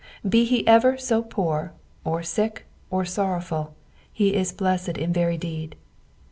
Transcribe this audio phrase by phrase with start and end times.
[0.27, 3.75] Be he ever so poor, or sick, or sorrowful,
[4.11, 5.75] he is blessed in very deed.